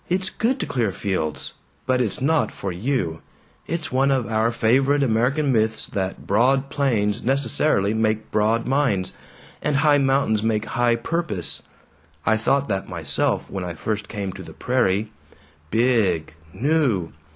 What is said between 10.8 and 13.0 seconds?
purpose. I thought that